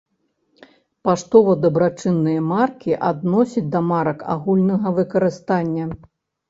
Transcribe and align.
Паштова-дабрачынныя 1.07 2.41
маркі 2.55 2.99
адносяць 3.13 3.67
да 3.77 3.83
марак 3.93 4.19
агульнага 4.39 4.87
выкарыстання. 4.99 5.85